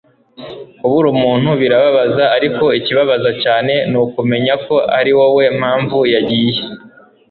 kubura 0.79 1.07
umuntu 1.15 1.49
birababaza, 1.61 2.23
ariko 2.37 2.65
ikibabaza 2.79 3.31
cyane 3.43 3.73
ni 3.89 3.97
ukumenya 4.03 4.53
ko 4.65 4.75
ari 4.99 5.11
wowe 5.17 5.43
mpamvu 5.59 5.97
yagiye 6.13 6.61